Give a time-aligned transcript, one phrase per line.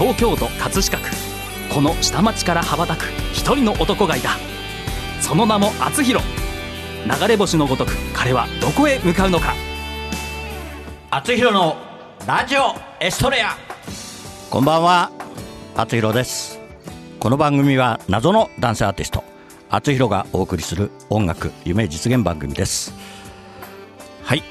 [0.00, 1.10] 東京都葛飾区。
[1.74, 3.02] この下町から羽ばたく
[3.34, 4.30] 一人の男がいた。
[5.20, 6.24] その名も厚弘。
[7.04, 9.52] 流れ星のごとく彼はどこへ向かうのか。
[11.10, 11.76] 厚弘の
[12.26, 13.50] ラジオエストレア。
[14.48, 15.12] こんばんは。
[15.76, 16.58] 厚弘です。
[17.18, 19.22] この番組は謎の男性アーティスト
[19.68, 22.94] 厚弘がお送りする音楽夢実現番組です。
[24.22, 24.42] はい。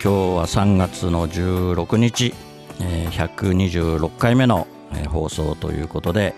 [0.00, 2.32] 今日は3月の16日、
[2.80, 6.34] えー、126回目の、え、放送ということで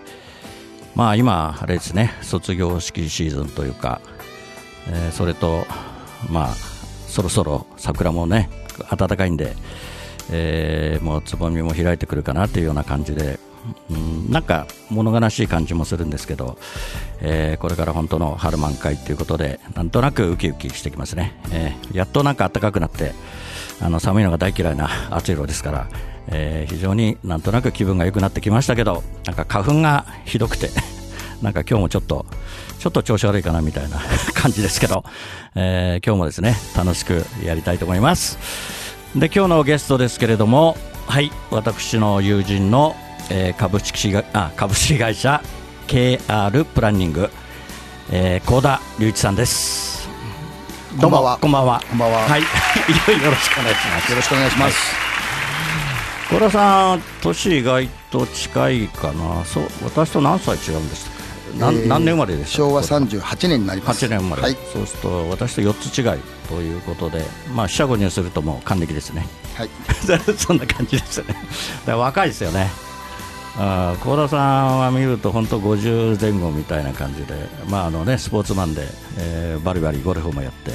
[0.95, 4.01] まあ今あれですね卒業式シーズンというか、
[4.87, 5.65] えー、それと
[6.29, 6.53] まあ
[7.07, 8.49] そろそろ桜もね
[8.89, 9.55] 暖かいんで、
[10.31, 13.39] えー、もうつぼみも開いてくるかなというような感じで、
[13.91, 16.57] うん、なんか物悲しい感じもするんですけど、
[17.21, 23.13] えー、これから本当の春満開ということでなんとなくウキウキしてきますね、えー、やっとなんか暖かくなって
[23.81, 25.87] あの寒いのが大嫌いな暑い色ですから、
[26.27, 30.69] えー、非常になんとなく気分が良くなってきましたけどなんか花粉がひどくて
[31.41, 32.25] なんか今日もちょっと
[32.79, 33.99] ちょっと調子悪いかなみたいな
[34.33, 35.03] 感じですけど、
[35.55, 38.37] えー、今日もですね楽しくやりたいと思います。
[39.15, 42.95] で今日のゲストですけれどもはい私の友人の、
[43.29, 45.41] えー、株式があ株式会社
[45.87, 47.31] KR プランニング、
[48.11, 50.07] えー、高田隆一さんです。
[50.99, 51.37] こんばんは。
[51.39, 51.83] こんばんは。
[51.89, 52.19] こんばんは。
[52.21, 52.41] はい。
[52.41, 52.47] よ
[53.31, 54.11] ろしくお願いします。
[54.11, 55.06] よろしくお願いします
[56.29, 59.45] 高田さん年意外と近いかな。
[59.45, 61.17] そう私と何歳違うんですか
[61.57, 64.05] 何,、えー、何年生まれです昭和38年になります。
[64.05, 67.23] 8年生まれ、はい、そうすると私と4つ違いということで
[67.55, 69.25] まあ四捨五入するともう還暦ですね。
[69.55, 69.69] はい。
[70.37, 71.35] そんな感じですよね。
[71.85, 72.69] だ若いですよね。
[73.57, 77.33] あ高田さんは見ると本当50前後みたいな感じで、
[77.69, 78.85] まああのね、スポーツマンで、
[79.17, 80.71] えー、バリバリゴルフもやって、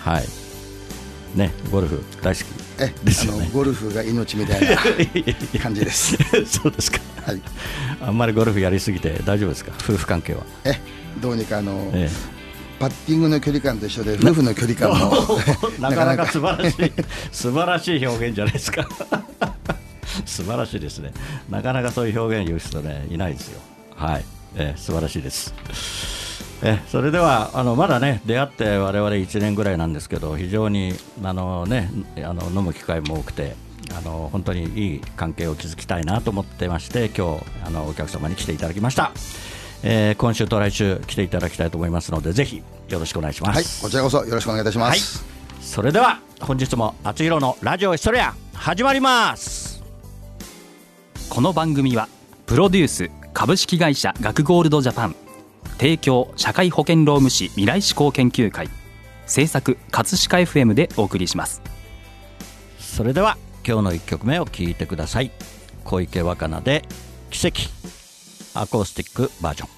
[0.00, 0.47] はい
[1.34, 2.46] ね、ゴルフ大好き
[3.04, 3.48] ですよね。
[3.52, 4.76] ゴルフが命みたいな
[5.62, 6.16] 感じです。
[6.46, 7.40] そうですか、はい、
[8.00, 9.72] あんまりゴルフやりすぎて大丈夫ですか？
[9.82, 10.42] 夫婦関係は。
[10.64, 10.78] え
[11.20, 12.38] どうにかあの、ええ。
[12.80, 15.38] パッティングの距離感と一緒で夫婦の距離感も。
[15.80, 16.26] なかなか。
[16.26, 16.92] 素晴らしい。
[17.32, 18.88] 素晴らしい表現じゃないですか。
[20.24, 21.12] 素晴らしいですね。
[21.50, 23.60] なかなかそういう表現を言う人ねいないですよ。
[23.96, 25.52] はい、えー、素晴らしいです
[26.62, 30.92] えそれではあのまだね出会って我々1年ぐらいなんですけど非常に
[31.22, 33.54] あの、ね、あの飲む機会も多くて
[33.96, 39.12] あの本当にいい関係を築きたいなと思ってまして今日あのお客様に来ていただきました、
[39.82, 49.68] えー、今週と来週来ていただきたいと思いますのでぜひよろしくお願いします、はい、こちらこそよろしくお願いいたします、はい、それでは本日も「あつひろのラジオヒストリア」始まります。
[51.28, 52.08] この番組は
[52.46, 55.27] プロデュース株式会社学ゴールドジャパン
[55.76, 58.68] 提供社会保険労務士未来志向研究会。
[59.26, 61.62] 制作葛飾 FM でお送りします。
[62.78, 63.36] それでは
[63.66, 65.30] 今日の1曲目を聴いてください。
[65.84, 66.84] 小池若菜で
[67.30, 67.60] 奇跡。
[68.54, 69.77] アコースティックバージョン。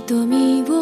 [0.00, 0.81] 瞳を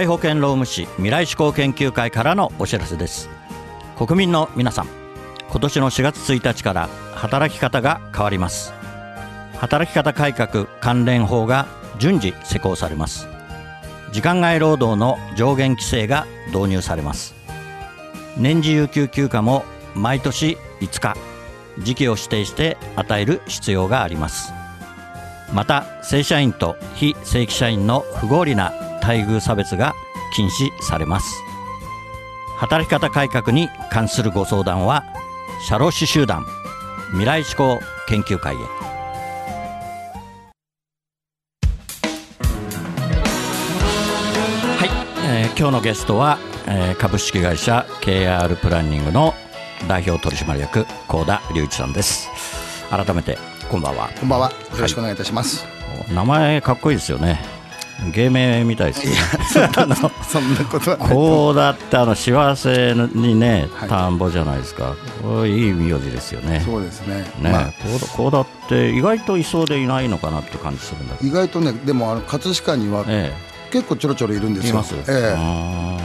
[0.00, 3.28] 会保険労務士未来志向研究会からのお知らせです。
[3.98, 4.86] 国民の皆さん
[5.50, 8.72] 今年の4月1日から働き方が変わります。
[9.58, 11.66] 働き方改革関連法が
[11.98, 13.28] 順次施行されます。
[14.10, 17.34] 時間外労働の上限規制が導入されます。
[18.38, 19.64] 年次有給休暇も
[19.94, 21.14] 毎年5日。
[21.80, 24.54] 時期を指定して与える必要があります。
[25.52, 29.94] また正社員と非正規社員の不合理な待遇差別が
[30.34, 31.42] 禁止されます。
[32.58, 35.04] 働き方改革に関するご相談は
[35.66, 36.44] 社労士集団
[37.10, 38.58] 未来志向研究会へ。
[44.76, 44.90] はい、
[45.26, 49.34] えー今日のゲストは、えー株式会社 KR プランニングの
[49.88, 52.28] 代表取締役高田隆一さんです。
[52.90, 53.38] 改めて
[53.70, 54.10] こんばんは。
[54.20, 54.50] こんばんは。
[54.50, 55.64] よろしくお願いいたします。
[56.14, 57.59] 名前かっこいいですよね
[58.14, 59.12] 芸名みたいですよ
[59.66, 59.70] ね
[60.26, 60.96] そんなことは。
[60.96, 63.88] こうだってあの幸せにねはい。
[63.88, 64.96] 田んぼじゃないですか、
[65.46, 66.60] いい名字ですよね。
[66.64, 67.24] そうですね。
[67.40, 71.28] ね、まあこうだこうだって意外といそうでいないのかなって感じするんだけど。
[71.28, 73.32] 意外とね、でもあの葛飾にはえ
[73.70, 74.70] 結構ちょろちょろいるんですよ。
[74.70, 75.98] えいます、えあ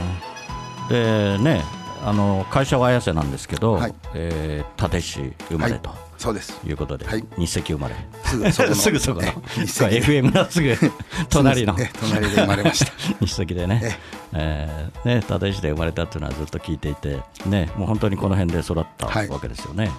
[0.88, 1.38] ー。
[1.38, 1.64] でね
[2.04, 3.94] あの会社は綾瀬なんですけど、はい。
[4.14, 5.90] えー立石生まれと。
[5.94, 6.60] えそうです。
[6.66, 7.24] いうことで、はい。
[7.38, 7.94] 日赤生まれ。
[8.24, 9.28] すぐそこの すぐそこの。
[9.62, 10.76] FM のすぐ
[11.30, 11.76] 隣の。
[11.78, 12.92] え隣で生まれました。
[13.24, 13.98] 日赤でね、
[14.32, 19.28] えーね立石で生まれたっていうのはずっと聞いていて、ね、もう本当にこの辺で育ったはい。
[19.28, 19.90] わけですよね。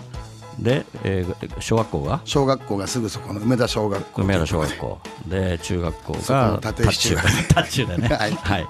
[0.60, 2.20] で、えー小学校が？
[2.26, 4.22] 小学校がすぐそこの梅田小学校。
[4.22, 7.98] 梅田小学校で中学校が立石中で。
[7.98, 8.68] ね、ははいいはい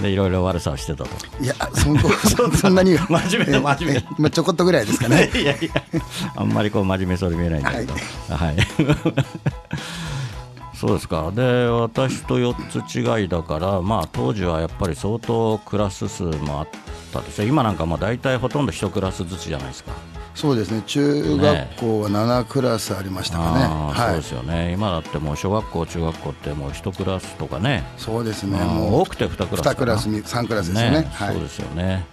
[0.00, 1.10] でいろいろ悪さをしてたと。
[1.40, 2.96] いや、そんそ そんなに。
[2.96, 5.30] 真面目え真面目えまあちょこっとぐらいですかね。
[5.34, 5.70] いやいや、
[6.36, 7.94] あんまりこう真面目そうに見えないんだけど、
[8.34, 8.56] はい。
[10.74, 11.30] そうですか。
[11.30, 16.68] で、私と4つ違いだから、まあ当時はやっぱり相当クラス数もあっ
[17.12, 17.46] たですよ。
[17.46, 19.92] 今なんかもう大体ほとんど1クラスずつじゃないですか。
[20.34, 20.82] そうですね。
[20.86, 23.64] 中学校は7クラスありましたかね。
[23.64, 24.30] ああそうはいです。
[24.32, 24.72] よね。
[24.72, 27.84] 今だってもう小学校、中学校ってもう1クラスとかね。
[27.98, 28.58] そうですね。
[28.58, 29.72] もう多くて2クラスかな。
[29.72, 31.08] 2クラスに3クラスですよね。
[31.12, 31.42] はいそう。
[31.42, 32.06] ですよね。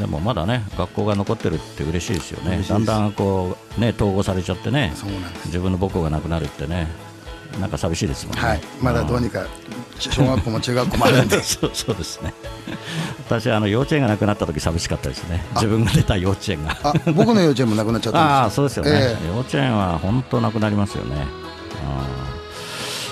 [0.00, 2.64] でもまだね、学校が残ってるって嬉しいですよね。
[2.66, 4.94] だんだんこうね統合されちゃってね。
[5.46, 6.88] 自分の母校がなくなるってね、
[7.60, 8.42] なんか寂しいですもんね。
[8.42, 8.60] はい。
[8.80, 9.46] まだどうにか
[9.98, 11.40] 小学校も中学校もあるんで。
[11.42, 12.32] そうそうですね。
[13.26, 15.44] 私あの幼稚園がなくなった時寂しかったですね。
[15.54, 16.76] 自分が出た幼稚園が。
[16.82, 21.26] あ、僕の幼稚園もなくなっちゃったんです ああそうですよね、え幼稚園は本当なくなりますよね。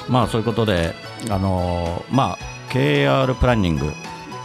[0.09, 0.95] まあそういうことで、
[1.31, 3.93] あのーまあ KR プランニング、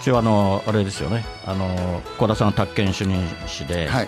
[0.01, 4.07] 一応あのあれですよね、あの小田さんは宅建主任士で、はい。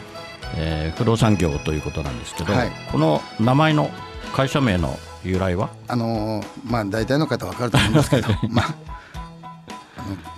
[0.55, 3.89] えー不動産業ということなんですけど、はいこの名前の
[4.33, 5.69] 会社名の由来は？
[5.87, 8.75] あのーまあ大体の方わかると思うんですけど、 まあ。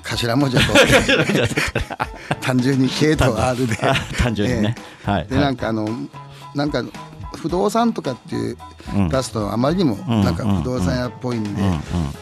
[0.04, 0.74] 頭文字だと
[2.42, 3.78] 単純に K と R で。
[3.84, 5.88] あ単純にね、はいでなんかあの
[6.56, 6.84] なんか
[7.36, 8.56] 不動産とかって
[9.12, 11.62] 出すとあまりにもうんなんか不動産屋っぽいんで、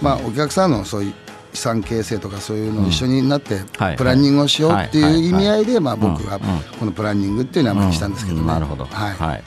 [0.01, 1.13] まあお客さんのそういう
[1.53, 8.41] 資産形成とかそういうのを一緒になってはいプランニングをしようってはいいう意味合いでまあ僕がうんうんこのプランニングっていう名前にしたんですけどね。
[8.41, 9.43] うんなるほど、はい。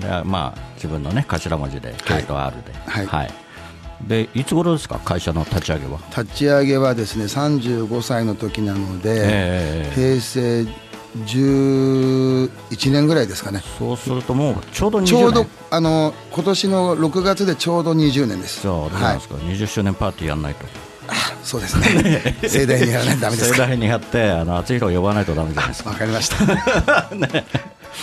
[0.00, 3.30] でまあ自分のね頭文字で K と R で、はい。
[4.06, 4.98] でいつ頃ですか？
[5.00, 5.98] 会社の立ち上げは？
[6.16, 10.66] 立ち上げはですね35歳の時なので、ええ平成
[11.24, 13.60] 11年ぐらいですかね。
[13.78, 15.08] そうするともうちょうど20年。
[15.08, 18.62] ちょうどあの今年の6月でちょうど20年です。
[18.62, 20.66] じゃあどうですか、20周年パーティーやんないと。
[21.42, 22.36] そうですね。
[22.46, 23.56] 盛大にやらないとダメですか？
[23.56, 25.90] 盛大にやってあの厚弘を呼ばないとダメじゃないですか。
[25.90, 26.36] わかりました。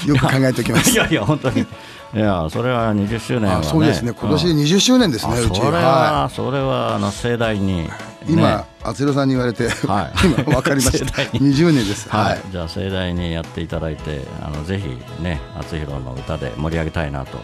[0.06, 0.92] よく考えておきます。
[0.92, 4.14] いやいや本当にいやそれは20周年はあねそうですね。
[4.14, 5.40] 今年うん20周年ですね。
[5.40, 5.52] うち。
[5.52, 7.90] あそれは、はそれはあの盛大に、ね、
[8.28, 8.34] い。
[8.34, 11.06] 今厚弘さんに言われて、はい 今わかりました。
[11.06, 12.10] 盛大に20年です。
[12.10, 12.42] はい、はい。
[12.52, 14.88] じゃあ盛大にやっていただいてあのぜひ
[15.22, 17.38] ね厚弘の歌で盛り上げたいなと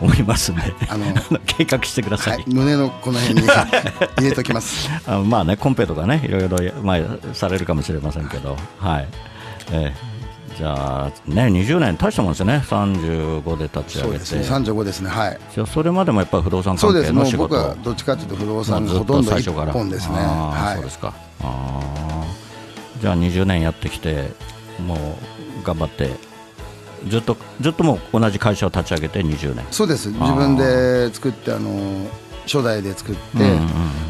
[0.00, 1.04] 思いますんであの
[1.46, 6.98] 計画してください、はい、胸のこの辺に入れときますあまあねコンペとかねいろいろ、まあ、
[7.34, 9.08] されるかもしれませんけどはい、
[9.72, 10.09] えー、
[10.60, 12.62] じゃあね20年大したもんですよね。
[12.66, 14.26] 35で立ち上げて。
[14.26, 14.56] そうですね。
[14.56, 15.08] 35ですね。
[15.08, 15.38] はい。
[15.54, 17.12] じゃあそれまでもやっぱり不動産関そうです。
[17.14, 17.48] もう係の仕事。
[17.48, 19.72] 僕はどっちかというと不動まあ産ほとんど一最初から。
[19.72, 21.14] 本ですねはいそうですか。
[21.42, 23.00] あー。
[23.00, 24.32] じゃあ20年やってきて
[24.86, 25.16] も
[25.62, 26.10] う頑張って
[27.08, 29.64] ずっとずっともう同じ会社を立ち上げて20年。
[29.70, 30.10] そうです。
[30.10, 32.06] 自分で作ってあの
[32.46, 33.20] 初代で作って、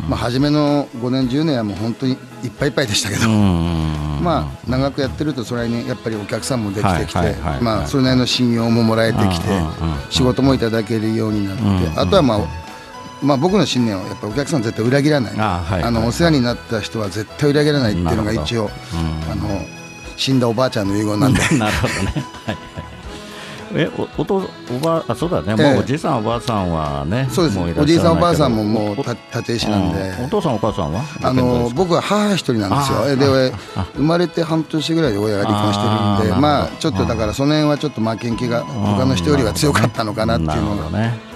[0.09, 9.47] まあ、初めの5年10年はもう本当にいっぱいいっぱいでしたけど、うんまあ、長くやってるとそれにやっぱりお客さんもできてきてまあそれなりの信用ももらえてきて
[10.11, 12.39] 仕事もいただけるようになうんってあとはまあ
[13.23, 15.35] まあ僕の信念はやっぱお客さん絶対裏切らない。
[15.37, 19.61] あのお世話になった人は絶対裏切らないっていうのが一応うんあの
[20.17, 22.25] 死んだおばあちゃんの遺言なんでなるほどね。
[22.47, 22.90] はいはい。
[23.75, 25.55] え、お、おと、おばあ、そうだね。
[25.59, 27.29] ええもうおじいさん、おばあさんはね。
[27.31, 31.03] そうですおじいさんおばあさんももうた立石なんでうんお父さん、お母さんは？
[31.23, 33.53] あの僕は母一人なんですあよ、で
[33.95, 41.19] 生まれて半年ぐらいで親が離婚してるんで、まあちょっとだから、その辺はちょっと負けん気が他の人よりは強かったのかなっていうのが、ね。
[41.25, 41.31] うん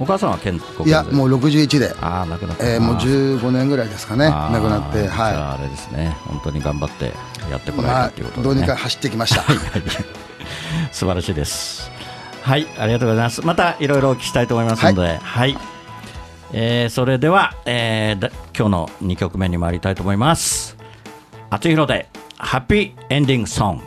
[0.00, 2.66] お母さんは健康いや、もう61で、ああ、亡くなった。
[2.66, 6.16] えーもうあー15年ぐらいですかね、亡くなって、じゃあはあれですね。
[6.26, 7.12] 本当に頑張って
[7.50, 8.54] やってい、こられまあたということで、ね。
[8.54, 9.44] どうにか走ってきました。
[10.40, 11.90] は い素晴らしいです。
[12.42, 13.44] はい、ありがとうございます。
[13.46, 15.56] またいろいろお聞きしたいと思いますので、はい。
[16.52, 20.76] えーそれでは、えーだ今日の2曲目に参りたいと思います。
[21.50, 23.84] あつひろで、ハッピーエンディングソング。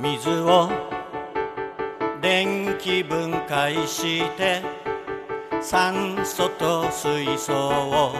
[0.00, 0.68] 水を
[2.20, 4.62] 電気分解して
[5.60, 8.12] 酸素と水素を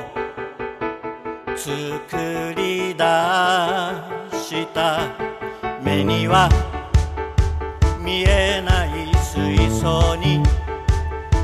[1.57, 3.05] 作り出
[4.33, 5.33] した。
[5.83, 6.49] 目には
[8.01, 10.43] 見えない水槽に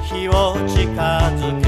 [0.02, 0.92] 火を近
[1.36, 1.67] づけ。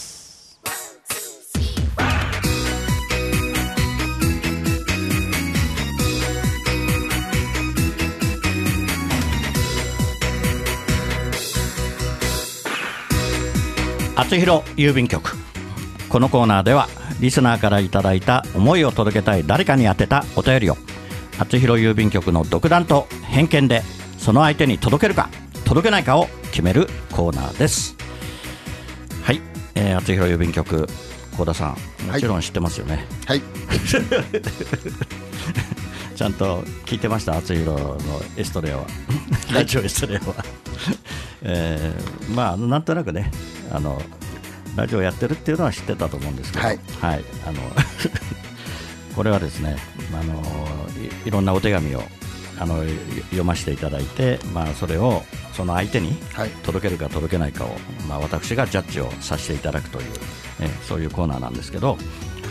[14.21, 15.35] 厚弘郵便局。
[16.07, 16.87] このコーナーでは
[17.19, 20.77] リスナーからいただいた思いを届けたい誰かに宛てたお便りを。
[21.39, 23.81] 厚弘郵便局の独断と偏見で
[24.19, 25.29] その相手に届けるか
[25.65, 27.95] 届けないかを決めるコーナーです。
[29.23, 29.41] はい、
[29.73, 30.87] えー、厚弘郵便局
[31.35, 31.77] 幸田さん。
[32.07, 33.41] もちろん知ってますよね、はい。
[36.15, 37.37] ちゃんと聞いてました？
[37.37, 37.97] 厚弘の
[38.37, 38.85] エストレアは。
[39.51, 40.35] ラジオエストレアは。
[41.41, 43.31] えーまあなんとなくね
[43.71, 44.01] あの
[44.75, 46.79] ラジオやってるっていうのは知ってたと思うんですけど、はい。
[47.45, 47.61] あの
[49.15, 49.75] これはですね
[50.13, 50.33] あの
[51.25, 52.03] いいろんなお手紙を
[52.57, 52.89] あのよ
[53.31, 55.23] 読ませていただいて、まあ、それを
[55.53, 56.49] その相手にはい。
[56.63, 57.75] 届けるか届けないかを、
[58.07, 60.05] まあ、私がジャッジをさせていただくという、
[60.59, 61.97] えそういうコーナーなんですけど、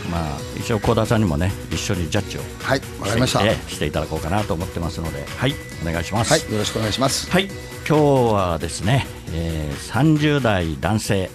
[0.09, 6.51] まあ、一応幸田さんにもね一緒にジャッジをはいわかりましたはいしてしていただこうかなと思ってますので、はい、お願いします。
[6.51, 7.45] よろしくお願いしますはい、
[7.87, 7.97] 今
[8.29, 11.29] 日はですね、えー、30代男性、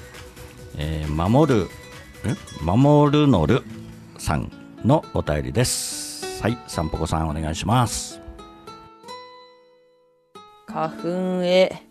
[0.77, 1.69] えー、守る、ん
[2.65, 3.63] 守るのる
[4.19, 4.51] さん
[4.85, 6.43] のお便りです。
[6.43, 8.21] はい、さんぽこさんお願いします。
[10.67, 11.09] 花粉
[11.45, 11.83] へ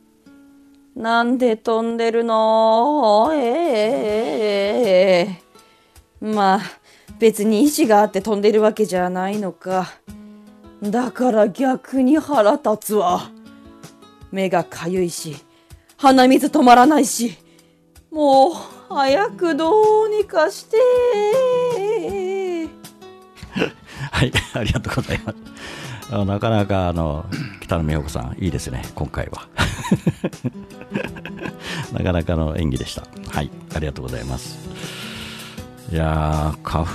[0.96, 3.32] なんで飛んでるの？
[3.34, 5.45] ええ
[6.26, 6.62] まあ
[7.20, 9.92] 別に意志があって飛んでるわけじゃないのか
[10.82, 13.30] だから逆に腹立つわ
[14.32, 15.36] 目がかゆいし
[15.98, 17.38] 鼻水止まらないし
[18.12, 18.54] もう
[18.90, 20.78] 早くどうにかして
[24.12, 25.38] はい、ありがとうございます。
[26.12, 27.26] あなかなかあの
[27.62, 29.48] 北野美穂子さんいいですね今回は。
[31.92, 33.04] なかなかの演技でした。
[33.30, 35.05] はい、ありがとうございます。
[35.96, 36.86] いやー花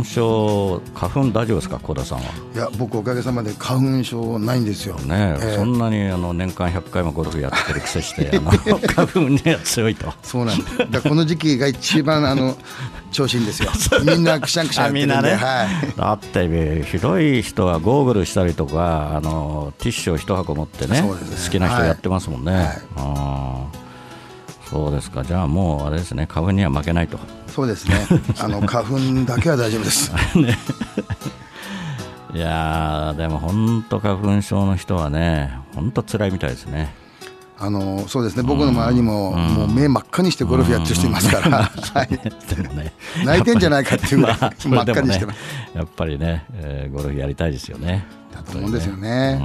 [0.00, 2.24] 粉症花粉大丈夫ですか小田さんは？
[2.54, 4.96] いや僕おかげさまで花粉症ないんですよ。
[4.96, 10.12] ねええそんなにあの年間100回もゴルフやってるくせして あの花粉には強いと。
[10.22, 10.90] そうなんです。
[10.90, 12.54] だこの時期が一番あの
[13.12, 13.70] 調子いいんですよ。
[14.04, 15.68] みんなくしゃんくしゃんやってるんで、はい。
[15.96, 21.08] だって広い人はゴーグルしたりとかあのティッシュを一箱持ってねね。
[21.08, 22.64] 好きな人やってますもんね、はい。
[22.98, 23.79] あー
[24.70, 25.24] そうですか。
[25.24, 26.26] じゃあもうあれですね。
[26.28, 27.18] 花粉には負けないと。
[27.48, 28.06] そうですね。
[28.38, 30.12] あの花粉だけは大丈夫です。
[32.32, 36.94] いやーでも本当花粉症の人はね本当辛いみたいですね。
[37.58, 38.44] あのそうですね。
[38.44, 42.08] 僕の周りにも、もう目真っ赤にしてゴルフやってる人いますから、はい、
[43.22, 45.38] 泣いてんじゃないかっていうぐらい真っ赤にしてます、
[45.74, 48.06] やっぱりね、えーゴルフやりたいですよね。
[48.32, 49.38] だと思うんですよね。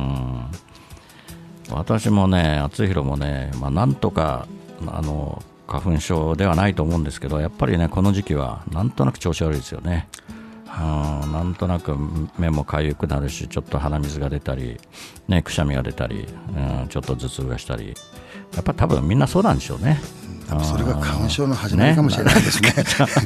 [1.71, 4.47] 私もね、厚弘もね、まあ、なんとか
[4.87, 10.07] あの花粉症ではないと思うんですけど、やっぱりね、この時期はなんとなく調子悪いですよね。
[10.67, 11.95] うんなんとなく
[12.37, 14.77] 目もかゆくなるし、ちょっと鼻水が出たり、
[15.27, 17.95] ね、くしゃみが出たり、うん、ちょっと頭痛がしたり、
[18.53, 20.01] やっぱ多分みんなそうなんでしょうね。
[20.63, 22.71] それが花粉症の始まりかもしれないですね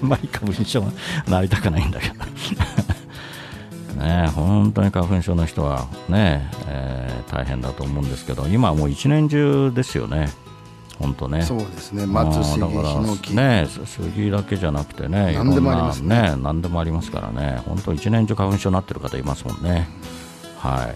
[0.01, 0.91] あんまり花粉症に
[1.27, 2.13] なりたくないんだけど。
[4.01, 10.29] ねえ本当に花粉症の人はね、えー大変だと思うんですけど、今はもう一年中ですよね、
[10.99, 11.41] 本当ね。
[11.43, 12.05] そうですね。
[12.05, 13.35] 松杉ヒノキ。
[13.35, 16.35] ね杉だけじゃなくてね、何でもありますね。
[16.41, 19.87] 何でもありますからね、本当一年中花粉症になってる方いますもんね。
[20.57, 20.93] は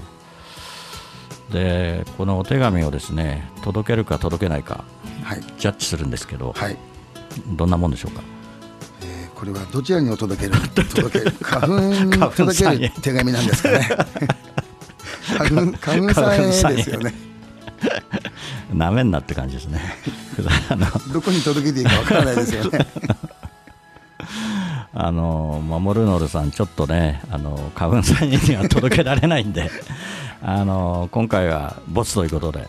[1.49, 1.53] い。
[1.53, 4.83] で、このお手紙をですね、届けるか届けないか
[5.23, 6.77] はい、ジャッジするんですけど、はい。
[7.47, 8.21] どんなもんでしょうか？
[9.03, 10.55] えーこれはどちらにお届ける？
[10.93, 13.89] 届ける花粉届ける手紙なんですかね。
[15.37, 16.29] 花粉花粉さ
[16.69, 17.13] んへですよね
[18.73, 19.81] なめんなって感じですね。
[21.13, 22.85] どこに届けていいかわからないですよね。
[24.95, 29.71] あの守るのるさん、ちょっとね、あの花粉さんには届けられないんで、
[30.43, 32.65] あの今回はボツということで、は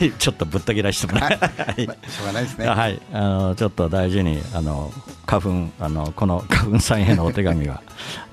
[0.00, 1.86] いちょっとぶった切らしてもらい、はい。
[1.86, 2.66] まあしょうがないですね。
[2.66, 4.90] はい、あのちょっと大事にあの
[5.26, 7.82] 花粉あのこの花粉さんへのお手紙は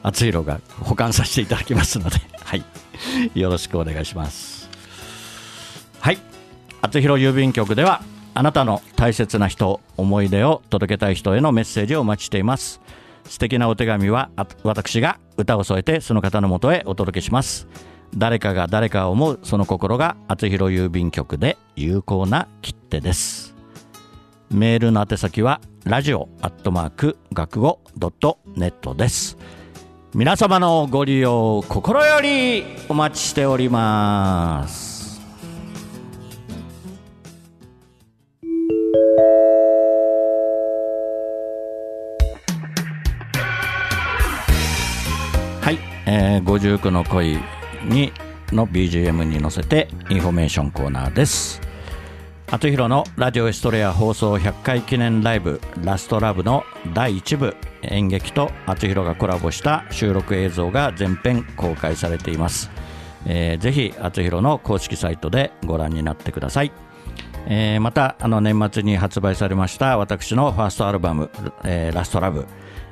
[0.01, 2.63] 厚弘が保管させていただきますので、はい、
[3.35, 4.69] よろしくお願いします。
[5.99, 6.19] はい、
[6.87, 8.01] 厚弘郵便局では
[8.33, 12.79] あなたの大切な人思い出を届けたい人へのメッセージをお待ちしています。
[13.25, 14.29] 素敵なお手紙は
[14.63, 17.67] 私が歌を添えてその方のもとへお届けします。
[18.15, 23.53] 誰かが誰かを思うその心が厚弘郵便局で有効な切手です。
[24.49, 29.37] メールの宛先はラジオアットマーク学語ドットネットです。
[30.13, 34.96] 皆様のご利用心よりお待ちしております。
[45.61, 47.39] はい、えー、59の恋
[47.83, 48.13] に
[48.51, 51.61] の BGM に乗せてインフォメーションコーナーです。
[52.49, 62.71] 厚弘のラジオエストレア放送100回記念ライブラストラブの第1部演劇と厚弘がコラボした収録映像が全編公開されています、
[63.25, 66.86] えーぜひ厚弘の公式サイトでご覧になってください。
[67.49, 71.29] えーまたあの年末に発売されました私のファーストアルバム
[71.63, 72.45] 「えーラストラブ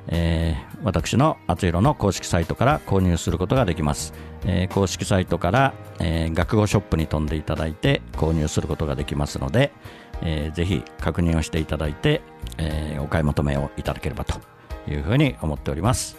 [0.07, 4.13] えー私の厚弘の公式サイトから購入することができます、
[4.45, 9.73] えー公式サイトから、えー学語ショップに飛んでいただいて購入することができますので、
[10.21, 12.21] えーぜひ確認をしていただいて、
[12.57, 14.39] えーお買い求めをいただければと
[14.87, 16.17] いうふうに思っております、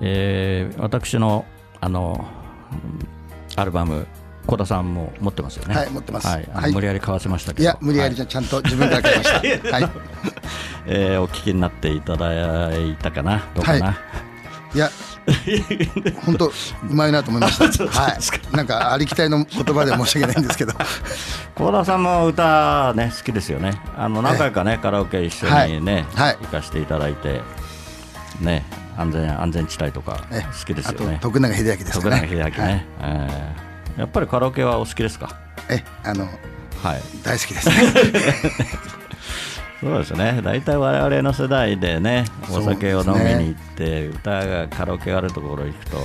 [0.00, 1.44] えー私の
[1.80, 2.24] あの
[3.56, 4.06] アルバム
[4.46, 5.74] 小田さんも持ってますよね。
[5.74, 6.26] はい持ってます。
[6.26, 7.62] はい無理やり買わせましたけど。
[7.62, 9.30] いや無理やりじはゃちゃんと自分から買いまし
[9.62, 9.70] た。
[9.72, 9.90] はい。
[10.86, 13.42] えーお聞きになっていただいたかな？
[13.54, 13.94] どうかな、は
[14.74, 14.76] い。
[14.76, 14.90] いや
[16.26, 16.52] 本当う
[16.90, 17.86] まいなと思いました。
[17.86, 18.56] はい。
[18.56, 20.72] なんかありきたりの言葉で申し訳ないんですけど。
[21.54, 23.80] 幸田さんも歌ね好きですよね。
[23.96, 26.38] あの何回かね、カラオケ一緒にね、はい。
[26.42, 27.40] 行かせていただいて
[28.40, 28.64] ね
[28.96, 31.18] 安全安全地帯とかえ好きですよね。
[31.22, 32.20] 徳永英明ですかね。
[32.22, 35.26] 徳永英明ね、えーやっぱりカラオケはお好きですか？
[35.26, 35.32] は
[35.74, 36.30] いえあのは
[36.96, 37.02] い。
[37.22, 37.68] 大好きです。
[37.68, 37.74] ね
[39.80, 40.40] そうですね。
[40.44, 45.98] 大体我々の世代でねお酒を飲みに行って、歌がカラオケがあるところ行くと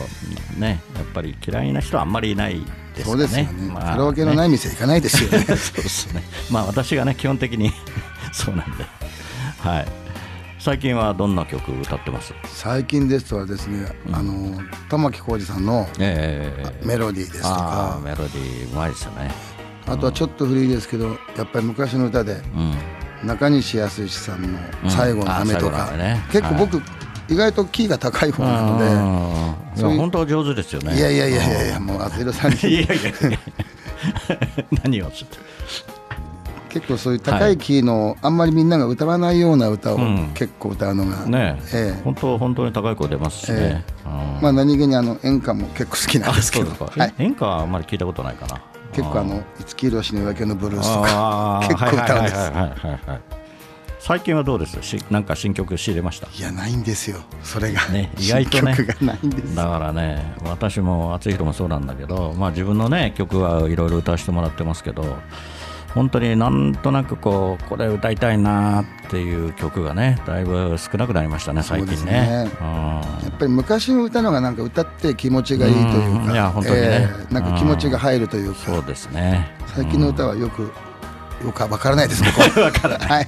[0.58, 2.60] ねやっぱり嫌いな人はあんまりいない
[2.96, 3.12] ですかね。
[3.12, 3.72] そうですよね。
[3.72, 5.30] まあカラオケのない店行かないですよ。
[5.30, 5.40] ね。
[5.46, 5.58] そうで
[5.90, 6.24] すね。
[6.50, 7.72] まあ私がね基本的に
[8.34, 8.84] そうなんで、
[9.60, 9.86] はい。
[10.68, 12.34] 最近はどんな曲歌ってます？
[12.44, 16.54] 最近ですとはですねあの玉置浩二さんのえ
[16.84, 19.32] えメロディーですとあかあメロディーうまいですよね。
[19.88, 21.06] あとはちょっと古いですけど
[21.38, 22.74] やっぱり昔の歌でうん。
[23.26, 24.60] 中西康史さんの
[24.92, 26.82] 「最後の雨」とうんあかね結構僕
[27.30, 30.98] 意外とキーが高い方なので本当上手ですよね。
[30.98, 32.98] いやいやいやいやいやもう厚弘さんいにやいやい
[33.32, 33.40] や。
[34.84, 35.97] 何をちょっと。
[36.70, 40.32] 結構そういう高いキーのあんまりみんなが歌わないような歌をうん。
[40.34, 41.94] 結構歌うのがねえ。
[41.98, 43.84] え本当本当に高い声出ますしね。
[44.06, 46.86] うんまあ何気にあの演歌も結構好きなんですけど。
[46.86, 47.14] はい。
[47.18, 48.62] え演歌はあんまり聞いたことないかな。
[48.94, 52.62] 結構あの五木ひろしの夜明けのブルースとか結構歌うんですはいはいはい。
[52.62, 53.22] はいはいはい
[54.00, 54.82] 最近はどうです？
[54.84, 56.28] しなんか新曲仕入れました？
[56.28, 57.18] いやないんですよ。
[57.44, 57.86] それが。
[57.90, 58.74] ね意外とね。
[58.74, 59.56] 新曲がないんです。
[59.56, 65.18] だからね私も厚弘もそうなんだけど、まあ、自分のね曲はいろいろ歌わせてもらってますけど
[65.98, 72.12] 本当になんとなくこうこれ歌いたいなっていう曲がねだいぶ少なくなりましたね最近ね。
[72.12, 76.32] ねやっぱり昔の歌のがなんか歌って気持ちがいいといううん。
[76.32, 76.88] いやか本当にね。
[76.88, 78.56] ええなんか気持ちが入るといううん。
[78.56, 79.50] そうかですね。
[79.76, 80.72] 最近の歌はよく
[81.44, 83.28] よくわからないです僕は わからない、はい、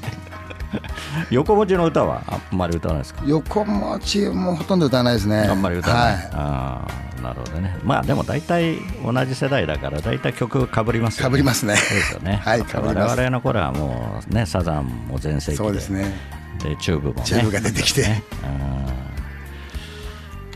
[1.32, 3.24] 横文字の歌はあんまり歌わないですか？
[3.26, 5.48] 横文字もほとんど歌わないですね。
[5.50, 7.78] あんまり歌わない、はああなるほどね。
[7.84, 11.24] まあでも大体同じ世代だから大体曲かぶりますい、よね。
[11.26, 11.76] かぶりますね。
[11.76, 12.98] そうですよね、 はい被ります。
[12.98, 16.14] 我々の頃はもうねサザンも全盛期でそうですね。
[16.64, 17.22] でチューブもね。
[17.26, 18.02] チューブが出てきて。
[18.04, 18.24] ね。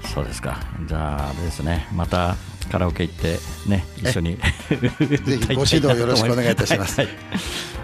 [0.03, 0.09] うん。
[0.09, 0.59] そうですか。
[0.87, 1.87] じゃああれですね。
[1.93, 2.35] また
[2.71, 4.37] カラオケ行ってね一緒に。
[4.69, 4.89] ぜ
[5.47, 6.99] ひご指導よろしくお願いいたします。
[6.99, 7.09] はい。
[7.09, 7.15] はい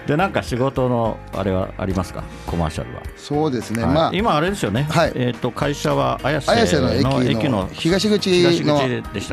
[0.10, 2.24] でなんか仕事のあれはありますか？
[2.48, 3.04] コマーシャルは。
[3.15, 3.94] そうですね、はい。
[3.94, 5.12] まあ今あれですよね、はい。
[5.13, 6.92] えっ、と会社は綾瀬の
[7.24, 8.80] 駅の東口東の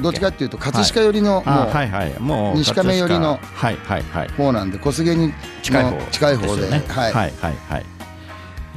[0.02, 2.14] どっちかっていうと葛飾寄りのあもうはいはい。
[2.20, 4.28] もう西亀寄りのはいはいはい。
[4.36, 5.32] 方なんで小菅に
[5.62, 5.92] 近い方。
[5.92, 6.68] の近い方で。
[6.68, 6.84] ね。
[6.88, 7.86] はい、はいはいはい。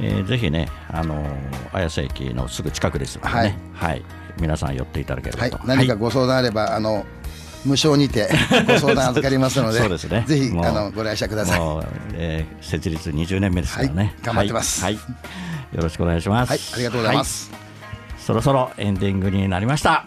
[0.00, 3.58] えーぜひねあのー綾瀬駅のすぐ近くですのでね。
[3.74, 4.02] はい、
[4.40, 7.04] 皆さん寄っていただければはいと、何かご相談あれば、あの
[7.64, 8.28] 無償にて
[8.66, 10.24] ご相談預かりますので、そうですね。
[10.26, 11.60] ぜひあのご来社ください。
[11.60, 14.82] もう、えー設立20年目ですからね、はい頑張ってます。
[14.82, 15.00] はいは
[15.72, 15.76] い。
[15.76, 16.50] よろしくお願いします。
[16.50, 17.50] はい、ありがとうございます。
[17.50, 17.60] はい。
[18.18, 20.06] そろそろエンディングになりました。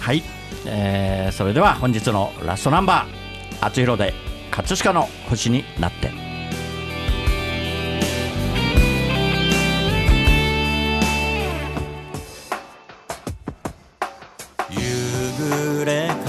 [0.00, 0.22] はい、
[0.66, 4.14] えーそれでは本日のラストナンバー「あつひろで
[4.50, 6.10] 葛飾の星になって」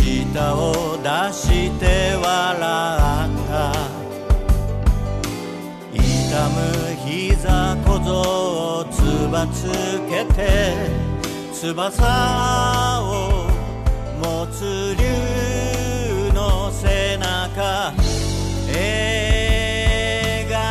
[0.00, 3.72] 舌を出して笑った
[5.92, 6.58] 痛む
[7.04, 8.10] 膝小僧
[8.78, 8.96] をつ
[9.30, 9.68] ばつ
[10.08, 10.38] けて
[11.52, 13.04] 翼を
[14.22, 17.92] 持つ竜の背中
[18.66, 18.80] 描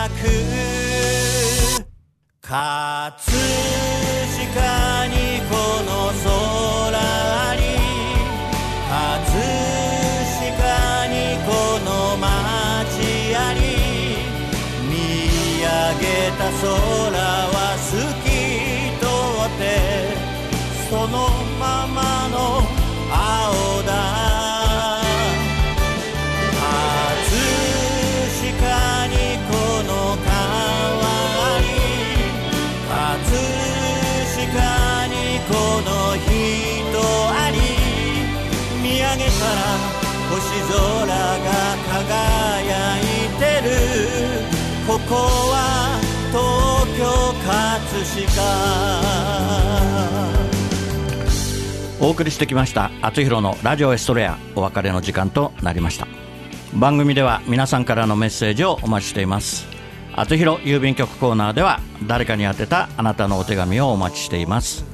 [0.09, 0.21] く
[2.41, 3.98] 勝つ
[16.39, 18.31] た空は透き
[19.01, 19.03] 通
[19.43, 19.61] って
[20.89, 21.27] その
[21.59, 21.99] まま
[22.31, 22.63] の
[23.11, 23.91] 青だ。
[26.55, 26.63] 葛
[28.39, 29.91] 飾にこの
[30.23, 31.67] 川に
[32.87, 32.95] 葛
[34.47, 34.47] 飾
[35.11, 35.51] にこ
[35.83, 35.91] の
[36.23, 36.31] 人
[37.35, 37.59] あり
[38.81, 39.67] 見上げたら
[40.31, 40.39] 星
[40.71, 40.79] 空
[41.43, 41.51] が
[41.91, 43.03] 輝い
[43.37, 43.69] てる。
[44.87, 45.13] ここ
[45.51, 45.53] は
[46.29, 47.05] 東京
[47.45, 47.79] 葛
[48.25, 49.49] 飾。
[52.01, 56.07] お送りしてきました「あつひろのラジオエストレア」お別れの時間となりました。
[56.73, 59.67] 番組では皆さんからのメッセージをお待ちしています。
[60.15, 64.85] あつひろ郵便局コーナーでは誰かに宛てたあなたのお手紙をお待ちしています。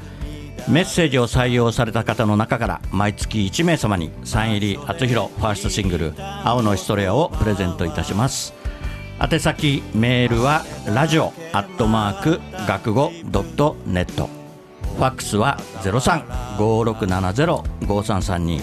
[0.67, 8.53] メッセージを採用された方の中から毎月1名様にサイン入りあつひろファーストシングル「青のエストレア」をプレゼントいたします。
[9.17, 14.27] 宛先メールはラジオアットマーク学語ドットネット。
[14.97, 18.59] ファックスは0356705332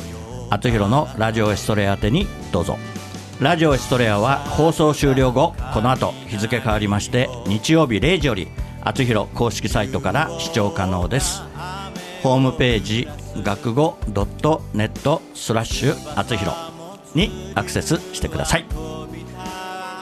[0.51, 2.77] あつひろのラジオエストレア宛てにどうぞ。
[3.41, 8.49] ラジオエストレアは放送終了後この後日付変わりまして日曜日0時より
[8.83, 11.41] あつひろ公式サイトから視聴可能です。
[12.23, 13.09] ホームページ
[13.43, 16.53] 学語ドットネットスラッシュあつひろ
[17.15, 18.67] にアクセスしてください。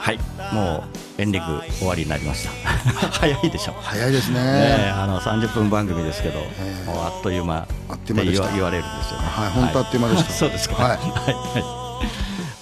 [0.01, 0.19] はい。
[0.51, 0.83] も
[1.17, 2.51] うエンディング終わりになりました。
[3.19, 3.75] 早いでしょ。
[3.81, 4.41] 早いですね。
[4.41, 4.51] ね
[4.87, 9.27] えあの30分番組ですけど、もうあっという間あっという間って言われるんですよね。
[9.27, 10.31] はい本当あっという間でした。
[10.33, 10.75] そうですか。
[10.75, 10.91] はい。
[10.91, 10.99] はい。
[10.99, 11.63] はい。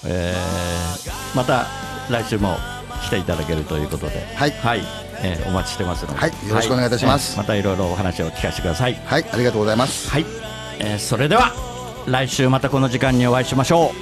[0.05, 1.67] えーまた
[2.09, 2.57] 来週も
[3.03, 4.27] 来ていただけるということで。
[4.35, 4.53] はい。
[5.21, 6.29] えーお待ちしてますので、はい。
[6.47, 7.33] よろしくお願いいたします。
[7.33, 8.97] えーまたいろいろお話を聞かせてください。
[9.05, 9.25] はい。
[9.31, 10.09] ありがとうございます。
[10.09, 10.25] はい、
[10.79, 11.51] えーそれでは
[12.07, 13.93] 来週またこの時間にお会いしましょ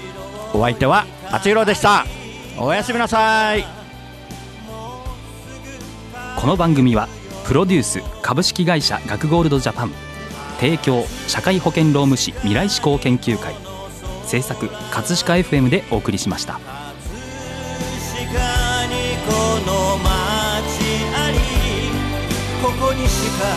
[0.54, 0.58] う。
[0.58, 2.06] お相手はあつひろでした。
[2.60, 3.77] おやすみなさい
[6.38, 7.10] この番組は
[7.48, 9.92] プロデュース株式会社学ゴールドジャパン
[10.60, 13.56] 提供社会保険労務士未来志向研究会
[14.24, 16.54] 制作葛飾 FM でお送りしました。
[16.54, 16.70] 確か
[18.86, 19.34] にこ
[19.66, 20.06] の街
[21.16, 21.40] あり
[22.62, 23.48] ここにしか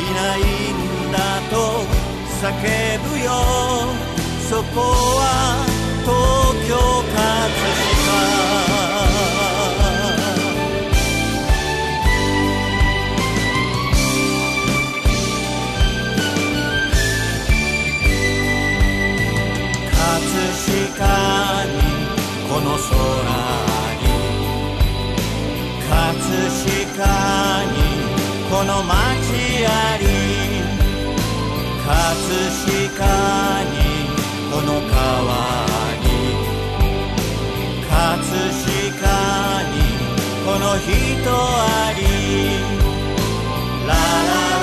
[0.00, 1.18] いないんだ
[1.50, 1.84] と
[2.40, 2.52] 叫
[3.10, 3.32] ぶよ。
[4.48, 5.66] そこは
[6.00, 6.14] 東
[6.68, 6.72] 京
[7.12, 7.20] 葛
[8.68, 8.73] 飾。
[22.74, 22.90] この空
[24.02, 24.10] に
[25.88, 25.94] 葛
[26.50, 27.06] 飾
[27.70, 27.78] に
[28.50, 28.92] この街
[29.64, 30.02] あり
[31.86, 31.94] 葛
[32.66, 33.06] 飾
[33.70, 33.78] に
[34.50, 34.98] この川
[36.02, 36.04] に
[37.88, 37.94] 葛
[38.42, 39.06] 飾
[39.70, 39.78] に
[40.44, 40.90] この人
[41.30, 42.02] あり
[43.86, 44.53] ララ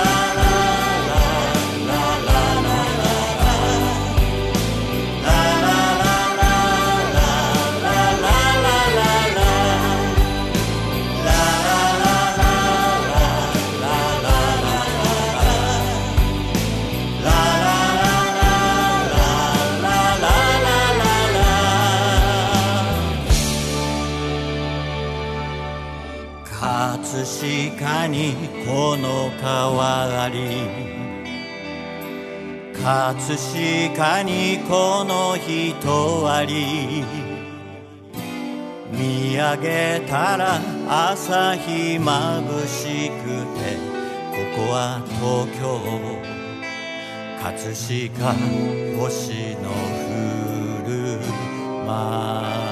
[28.22, 28.36] に
[28.68, 30.38] この川あり
[32.74, 33.16] 葛
[33.94, 37.04] 飾にこの人あり
[38.92, 43.24] 見上げたら朝日まぶしく
[43.58, 43.78] て
[44.30, 45.62] ここは東京
[47.42, 48.34] 葛飾
[49.00, 49.72] 星の
[50.10, 50.92] 降る
[51.88, 52.71] 街